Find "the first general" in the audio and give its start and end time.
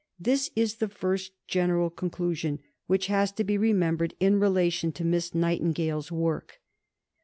0.77-1.91